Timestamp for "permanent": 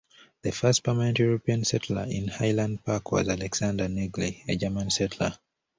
0.81-1.19